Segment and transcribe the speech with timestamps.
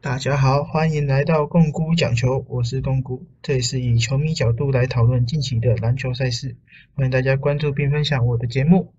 [0.00, 6.54] 大家好，欢迎来到共估讲球，我是共估，这里是以球迷角度来讨论近期的篮球赛事，
[6.94, 8.92] 欢迎大家关注并分享我的节目。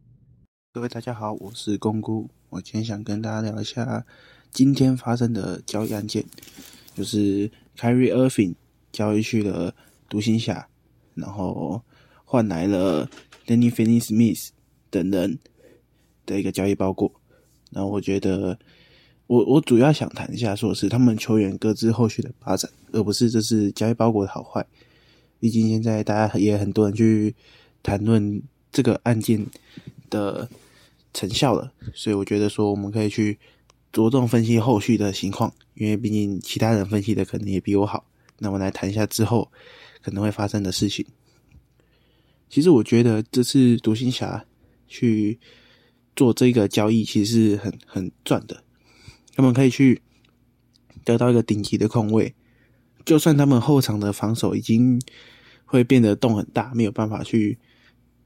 [0.73, 4.05] 各位大家好，我是公估，我今天想跟大家聊一下
[4.51, 6.25] 今天发生的交易案件，
[6.93, 8.55] 就是 Kyrie Irving
[8.91, 9.73] 交易去了
[10.09, 10.67] 独行侠，
[11.15, 11.81] 然后
[12.25, 13.09] 换来了
[13.47, 14.49] Danny Finney-Smith
[14.89, 15.39] 等人
[16.25, 17.09] 的一个交易包裹，
[17.71, 18.59] 然后我觉得。
[19.29, 24.65] 我我主要想谈一下，说是他们球员各自后续的发展，而不是这是交易包裹的好坏。
[25.39, 27.35] 毕竟现在大家也很多人去
[27.83, 29.45] 谈论这个案件
[30.09, 30.49] 的
[31.13, 33.37] 成效了，所以我觉得说我们可以去
[33.93, 38.03] 着重分析后续的情况，因为毕竟其他人分析的可能也比我好。
[38.39, 39.51] 那我们来谈一下之后
[40.01, 41.05] 可能会发生的事情。
[42.49, 44.43] 其实我觉得这次独行侠
[44.87, 45.37] 去
[46.15, 48.63] 做这个交易，其实是很很赚的。
[49.35, 50.01] 他们可以去
[51.05, 52.33] 得到一个顶级的控卫，
[53.05, 55.01] 就算他们后场的防守已经
[55.65, 57.57] 会变得洞很大，没有办法去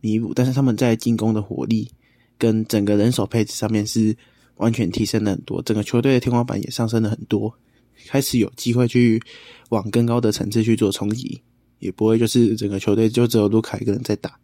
[0.02, 1.90] 弥补，但是他们在进攻的火力
[2.38, 4.16] 跟整个人手配置上面是
[4.58, 7.54] 完全提升了很多，整个球队的天花板也上升了很多，
[8.08, 9.22] 开始有机会去
[9.70, 11.42] 往更高的层次去做冲击，
[11.80, 14.40] 也不会就是整个球队就只有卢卡一个人在打，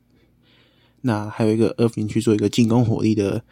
[1.02, 3.44] 那还有一个二分去做一个进攻火力的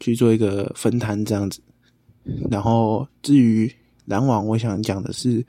[0.00, 1.60] 去做一个分摊这样子。
[2.50, 3.70] 然后，至于
[4.06, 5.44] 篮网，我想讲的是，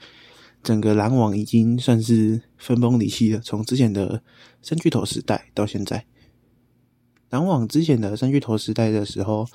[0.61, 3.39] 整个篮网已经算是分崩离析了。
[3.39, 4.21] 从之前的
[4.61, 6.05] 三巨头时代到现在，
[7.29, 9.47] 篮网之前的三巨头时代的时候，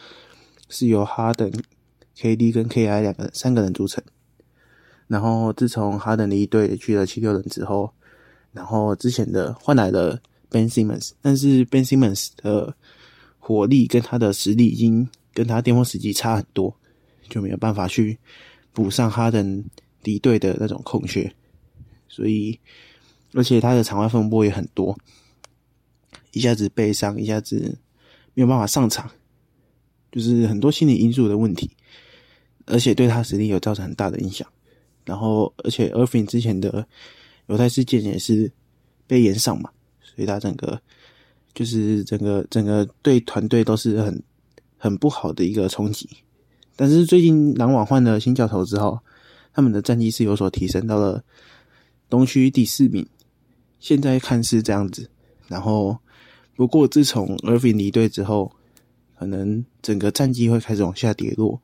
[0.68, 1.52] 是由哈登、
[2.16, 4.02] KD 跟 KI 两个三个人组成。
[5.06, 7.92] 然后，自从哈登离队去了七六人之后，
[8.52, 12.74] 然后之前的换来了 Ben Simmons，但是 Ben Simmons 的
[13.38, 16.76] 火力跟他的实力已经跟他巅峰时期差很多。
[17.30, 18.18] 就没有办法去
[18.74, 19.64] 补上哈登
[20.02, 21.32] 离队的那种空缺，
[22.08, 22.60] 所以
[23.32, 24.98] 而且他的场外风波也很多，
[26.32, 27.78] 一下子背伤，一下子
[28.34, 29.10] 没有办法上场，
[30.12, 31.70] 就是很多心理因素的问题，
[32.66, 34.46] 而且对他实力有造成很大的影响。
[35.06, 36.86] 然后，而且 Irving 之前的
[37.46, 38.52] 犹太事件也是
[39.06, 39.70] 被延上嘛，
[40.02, 40.80] 所以他整个
[41.54, 44.22] 就是整个整个对团队都是很
[44.76, 46.08] 很不好的一个冲击。
[46.80, 48.98] 但是最近篮网换了新教头之后，
[49.52, 51.22] 他们的战绩是有所提升，到了
[52.08, 53.06] 东区第四名。
[53.78, 55.10] 现在看是这样子，
[55.46, 55.98] 然后
[56.56, 58.50] 不过自从 Irving 离队之后，
[59.18, 61.60] 可能整个战绩会开始往下跌落。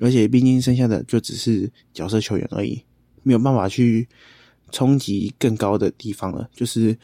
[0.00, 2.84] 而且毕竟剩下的就只是角色球员而已，
[3.22, 4.06] 没有办法去
[4.70, 6.46] 冲击更高的地方了。
[6.54, 6.94] 就是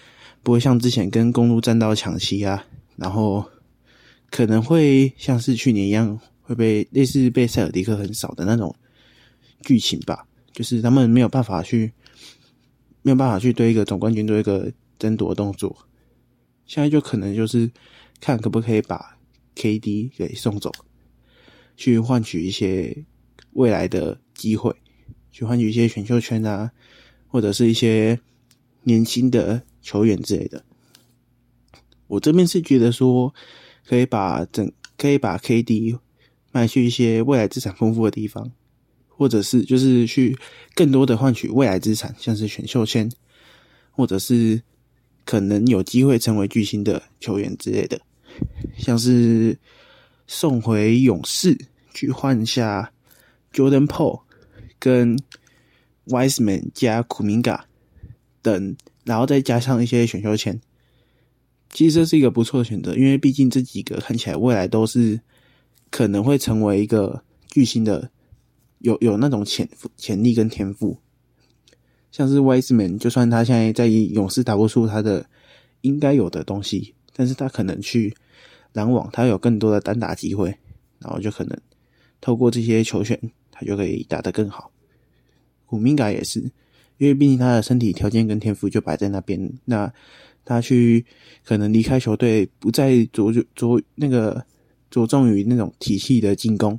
[0.43, 2.63] 不会像之前跟公路战到抢七啊，
[2.97, 3.43] 然后
[4.31, 6.21] 可能会像是去年一样。
[6.43, 8.75] 会被类似被塞尔迪克很少的那种
[9.63, 11.93] 剧情吧，就是他们没有办法去，
[13.03, 15.87] 没有办法去对一个总冠军做一个争夺动作。
[16.67, 17.71] 现在就可能就是
[18.21, 19.17] 看可不可以把
[19.55, 20.71] KD 给送走，
[21.77, 23.05] 去换取一些
[23.53, 24.75] 未来的机会，
[25.31, 26.73] 去换取一些选秀圈啊，
[27.29, 28.19] 或者是一些
[28.83, 30.65] 年轻的球员之类的。
[32.09, 33.33] 我这边是觉得说，
[33.87, 35.99] 可以把整可以把 KD。
[36.53, 38.53] 卖去一些未来资产丰富的地方，
[39.09, 40.37] 或者是就是去
[40.75, 43.11] 更多的换取未来资产，像是选秀签，
[43.91, 44.63] 或者是
[45.25, 47.99] 可能有机会成为巨星的球员之类的，
[48.77, 49.59] 像是
[50.27, 51.59] 送回勇士
[51.95, 52.93] 去换下
[53.51, 54.21] Jordan Po
[54.79, 55.19] 跟
[56.09, 57.65] Wiseman 加库明嘎
[58.43, 60.61] 等，然后再加上一些选秀签，
[61.71, 65.19] 其实这是一个不错的选择，因为毕竟这几个看起来未来都是。
[65.93, 68.11] 可能会成为一个巨星的，
[68.79, 70.97] 有有那种潜潜力跟天赋，
[72.11, 75.27] 像是 Wiseman，就算他现在在勇士打不出他的
[75.83, 78.17] 应该有的东西，但是他可能去
[78.73, 80.57] 篮网，他有更多的单打机会，
[80.99, 81.61] 然后就可能
[82.23, 84.73] 透过这些球权，他就可以打得更好。
[85.67, 86.41] 古明嘎也是，
[86.97, 89.93] 因为毕竟他的身体条件跟天赋就摆在那边，那
[90.43, 91.05] 他去
[91.45, 94.43] 可能离开球队，不再着着那个。
[94.93, 96.79] 着重于那种体系的进攻，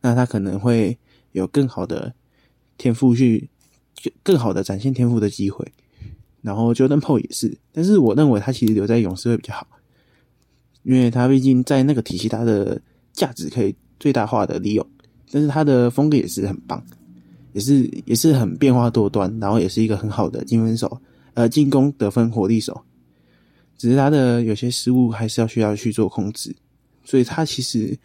[0.00, 0.96] 那他可能会
[1.32, 2.14] 有更好的
[2.78, 3.50] 天赋去
[4.22, 5.70] 更好的展现天赋的机会。
[6.40, 9.66] 然后 Jordan Po 也是，但是我认为他其实留在勇士会比较好，
[10.84, 12.80] 因为他毕竟在那个体系，他的
[13.12, 14.86] 价值可以最大化的利用。
[15.30, 16.82] 但是他的风格也是很棒，
[17.52, 21.00] 也是也是很变化多端，然后也是一个很好的进分手，
[21.34, 22.82] 呃，进攻得分火力手。
[23.76, 26.56] 只是他的有些失误还是要需要去做控制。
[27.10, 27.98] 所以他其实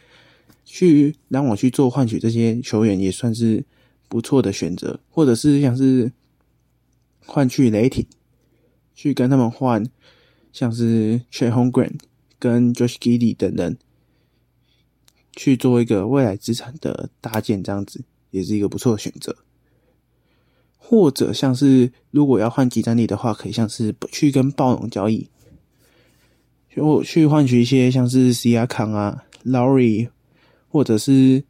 [0.64, 3.64] 去让我去做换取这些球员，也算是
[4.08, 6.12] 不错的选择，或者是像是
[7.24, 8.04] 换去雷霆，
[8.96, 9.88] 去跟他们换，
[10.52, 12.00] 像是 Chet Holmgren
[12.40, 13.78] 跟 Josh Giddy 等人，
[15.34, 19.38] 去做一个未来资产的搭建，这样子也是一个不错的选择。
[20.78, 25.30] 或者像是如果要换集战力的话，可以像是去跟暴龙交易，
[26.76, 30.10] 就去换取一些像是 C 亚康啊、Laurie，
[30.68, 31.44] 或者是。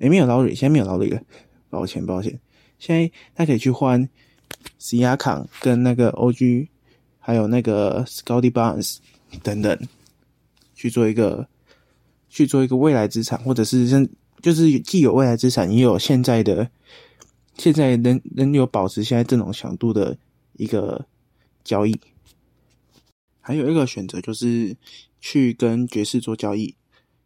[0.00, 1.20] 诶，没有劳里，现在没有劳里了，
[1.68, 2.38] 抱歉抱歉。
[2.78, 4.08] 现在他可以去换
[4.78, 6.68] 西亚康跟那个 OG，
[7.18, 8.98] 还有那个 Scotty Barnes
[9.42, 9.76] 等等，
[10.72, 11.48] 去做一个
[12.28, 14.06] 去做一个未来资产，或者是像
[14.40, 16.70] 就是既有未来资产，也有现在的
[17.56, 20.16] 现在能能有保持现在这种强度的
[20.52, 21.04] 一个
[21.64, 22.00] 交易。
[23.48, 24.76] 还有一个选择就是
[25.22, 26.76] 去跟爵士做交易。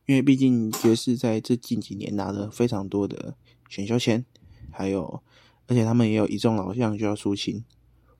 [0.07, 3.35] 因为毕竟爵士在这近几年拿了非常多的
[3.69, 4.25] 选秀签，
[4.71, 5.21] 还有，
[5.67, 7.65] 而且他们也有一众老将就要出清，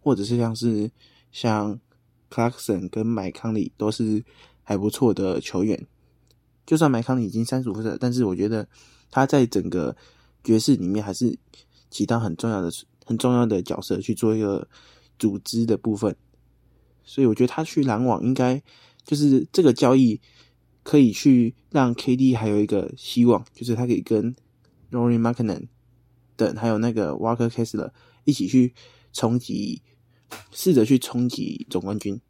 [0.01, 0.91] 或者是像是
[1.31, 1.79] 像
[2.29, 4.25] Clarkson 跟麦康利都是
[4.65, 5.87] 还不错的球员。
[6.67, 8.69] 就算麦康利已经三十五岁，但是我觉得
[9.13, 9.97] 他在整个
[10.43, 11.39] 爵士里面还是
[11.89, 12.69] 起到很重要的、
[13.05, 14.67] 很重要的角色，去做一个
[15.21, 16.17] 组织的部分。
[17.05, 18.63] 所以我觉得他去篮网应该
[19.05, 20.21] 就是这个交易。
[20.85, 24.35] 可以去让 KD 还有一个希望，就是他可以跟
[24.91, 25.69] Rory McKinnon
[26.35, 27.93] 等还有那个 Walker Kessler
[28.25, 28.75] 一起去
[29.13, 29.81] 冲击，
[30.51, 32.21] 试着去冲击总冠军。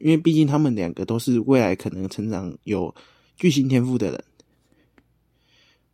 [0.00, 2.94] 因为毕竟他们两个都是未来可能成长有
[3.38, 4.22] 巨星天赋的人，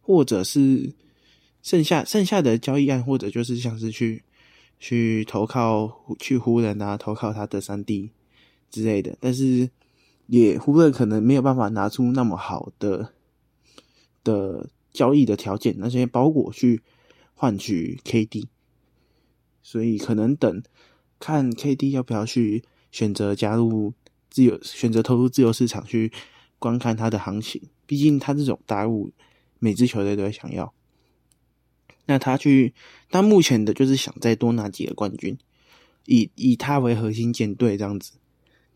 [0.00, 0.92] 或者是
[1.62, 4.24] 剩下剩下的交易案，或者就是像是去
[4.78, 8.10] 去投靠去湖人啊，投靠他的三 D
[8.70, 9.70] 之类的，但是。
[10.28, 13.12] 也湖人可能没有办法拿出那么好的
[14.24, 16.82] 的交易的条件，那些包裹去
[17.36, 18.46] 换取 KD，
[19.62, 20.60] 所以可能等
[21.20, 23.92] 看 KD 要不要去选择加入
[24.28, 26.10] 自由，选择投入自由市场去
[26.58, 27.62] 观看他的行情。
[27.86, 29.12] 毕竟他这种大物，
[29.60, 30.74] 每支球队都会想要。
[32.06, 32.72] 那他去，
[33.10, 35.36] 他目前的就是想再多拿几个冠军，
[36.06, 38.12] 以以他为核心舰队这样子，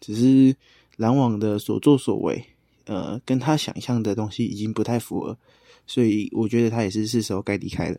[0.01, 0.57] 只是。
[0.97, 2.45] 篮网的所作所为，
[2.85, 5.39] 呃，跟他想象的东西已经不太符合，
[5.87, 7.99] 所以我觉得他也是是时候该离开了。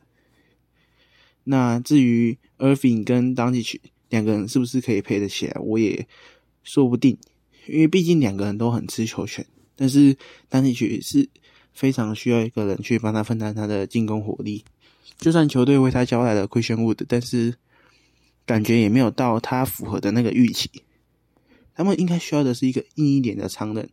[1.44, 6.08] 那至于 Irving 跟 d a n i 两个人是不是可以配得起来，我也
[6.64, 7.18] 说不定，
[7.66, 9.44] 因为毕竟两个人都很吃球权，
[9.76, 10.20] 但是 d
[10.52, 11.28] a n i 是
[11.74, 14.64] 非常需要一个人去帮他分担他的进攻火力。
[15.22, 17.54] 就算球队为他交来了 Christian Wood，但是
[18.46, 20.70] 感觉也没有到他符合的那个预期。
[21.76, 23.88] 他们应该需要的是一个硬一点的常人，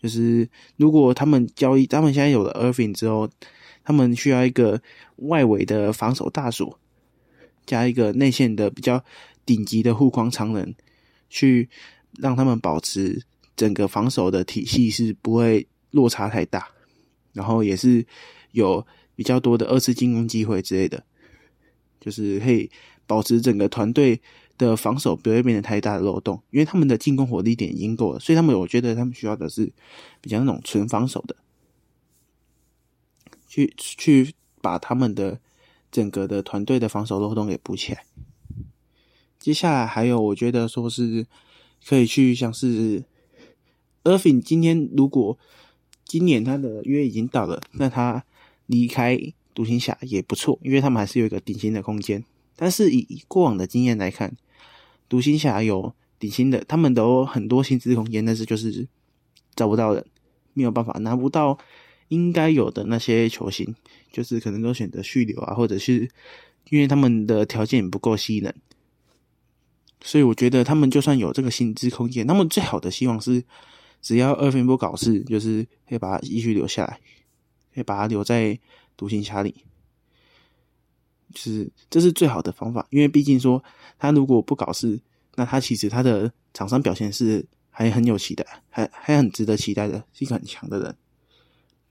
[0.00, 3.28] 就是如果他们交易，他们现在有了 Irving 之后，
[3.82, 4.80] 他们需要一个
[5.16, 6.78] 外围的防守大锁，
[7.66, 9.04] 加一个内线的比较
[9.44, 10.74] 顶级的护框常人，
[11.28, 11.68] 去
[12.16, 13.22] 让他们保持
[13.56, 16.68] 整个防守的体系是不会落差太大，
[17.32, 18.06] 然后也是
[18.52, 18.86] 有
[19.18, 21.02] 比较多的二次进攻机会之类的，
[22.00, 22.70] 就是可以
[23.08, 24.22] 保持整个团队。
[24.58, 29.72] 的防守不会变成太大的漏洞，因为他们的进攻火力点已经够了，所以他们我觉得他们需要的是
[30.20, 31.36] 比较那种纯防守的，
[33.46, 35.38] 去去把他们的
[35.92, 38.04] 整个的团队的防守漏洞给补起来。
[39.38, 41.24] 接下来还有，我觉得说是
[41.86, 43.04] 可以去像是
[44.02, 45.38] Irving，今天如果
[46.04, 48.24] 今年他的约已经到了，那他
[48.68, 49.20] 离开
[49.52, 52.24] 独行侠也不错，因为他们还是有一个顶薪的空间。
[52.54, 54.36] 但是以过往的经验来看，
[55.08, 58.86] 独行侠有顶薪的，他们都很多薪资空间，但是就是
[59.54, 60.04] 找不到人，
[60.54, 61.58] 没有办法拿不到
[62.08, 63.74] 应该有的那些球星，
[64.12, 66.08] 就是可能都选择续留啊，或者是
[66.70, 68.54] 因为他们的条件不够吸引人，
[70.02, 73.42] 所以我觉得他们就算有这个薪资空间，他们最好的希望是
[74.02, 77.00] 只要二分不搞事，就是可以把他继续留下来，
[77.74, 78.58] 可以把他留在
[78.96, 79.64] 独行侠里。
[81.34, 83.62] 是，这是最好的方法，因为毕竟说
[83.98, 84.98] 他如果不搞事，
[85.34, 90.96] 那他其实他的场上表现是还很有期待，还还很值得期待的，是一个很强的人。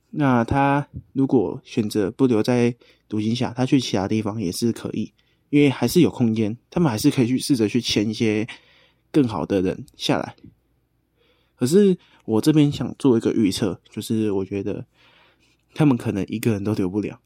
[0.09, 2.75] 那他如果选择不留在
[3.07, 5.13] 独行侠，他去其他地方也是可以，
[5.49, 8.47] 因为还是有空间，他们还是可以去试着去签一些
[9.11, 10.35] 更好的人下来。
[11.55, 14.85] 可是我这边想做一个预测，就是我觉得
[15.77, 17.21] 他们可能一个人都留不了。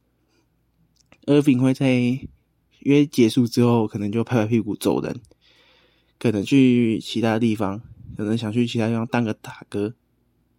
[1.25, 2.20] Irving 会在
[2.79, 5.22] 约结束之后，可能就拍拍屁股走人，
[6.20, 7.81] 可能去其他地方，
[8.17, 9.93] 可能想去其他地方当个大哥，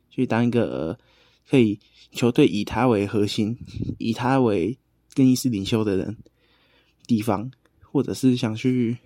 [0.08, 0.98] 去当一个
[1.46, 1.78] 可以
[2.12, 3.58] 球队以他为核心，
[3.98, 4.78] 以他为
[5.12, 6.16] 更衣室领袖的人
[7.06, 7.50] 地方，
[7.82, 8.96] 或者是想去，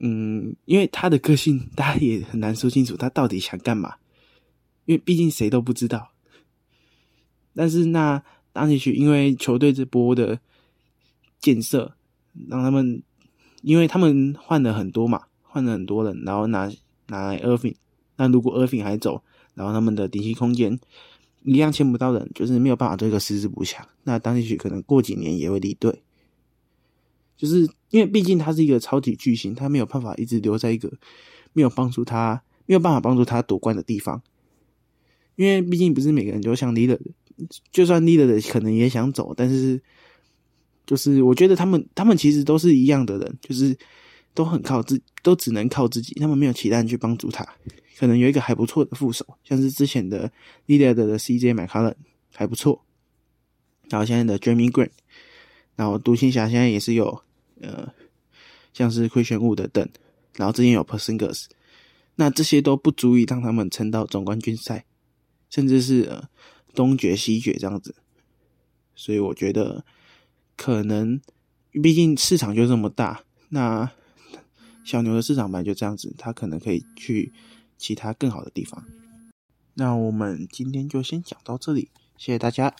[0.00, 3.94] 嗯，因为他的个性，大家也很难说清楚他到底想干嘛，
[4.84, 6.12] 因为毕竟谁都不知道。
[7.54, 10.40] 但是那当进去，因为球队这波的
[11.40, 11.94] 建设，
[12.48, 13.02] 让他们，
[13.62, 16.70] 因为他们换了很多嘛，换了很多人，然后拿
[17.08, 17.76] 拿来 Irving，
[18.16, 19.22] 那如果 Irving 还走，
[19.54, 20.78] 然后他们的顶薪空间。
[21.42, 23.88] 一样签不到人，就是没有办法做一个实质补强。
[24.02, 26.02] 那当进去可能过几年也会离队，
[27.34, 30.92] 就是因为毕竟他是一个超级巨星，他没有办法一直留在一个
[31.54, 34.20] 没有帮助他、没有办法帮助他夺冠的地方。
[35.36, 37.00] 因为毕竟不是每个人都像 leader，
[37.70, 39.80] 就算 leader 的可能也想走，但是
[40.86, 43.76] 就是我觉得他们他们其实都是一样的人，就是
[44.34, 47.46] 都很靠自，都只能靠自己，他们没有其他人去帮助他。
[47.98, 50.32] 可能有一个还不错的副手，像是之前的
[50.66, 51.94] Leader 的 CJ 麦卡伦
[52.34, 52.82] 还不错，
[53.90, 54.88] 然后现在的 Jamie Green，
[55.76, 57.22] 然后独行侠现在也是有
[57.60, 57.92] 呃，
[58.72, 59.86] 像是亏玄物的等，
[60.36, 61.48] 然后之前有 p e r s i n g e r s
[62.16, 64.86] 那这些都不足以让他们撑到总冠军赛，
[65.50, 66.22] 甚至是
[66.74, 67.94] 东决西决这样子，
[68.94, 69.84] 所以我觉得
[70.56, 71.20] 可能
[71.82, 73.90] 毕竟市场就这么大，那
[74.84, 77.32] 小牛的市场本来就这样子，他可能可以去。
[77.80, 78.84] 其他更好的地方，
[79.72, 82.76] 那我们今天就先讲到这里，谢谢大家。